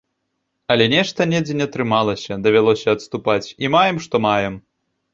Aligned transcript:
Але 0.75 0.87
нешта 0.93 1.27
недзе 1.33 1.53
не 1.59 1.67
атрымалася, 1.69 2.39
давялося 2.49 2.87
адступаць, 2.99 3.47
і 3.67 3.75
маем 3.79 4.05
што 4.09 4.27
маем. 4.31 4.63